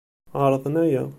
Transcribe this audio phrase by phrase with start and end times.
[0.41, 1.03] Ɛerḍen aya.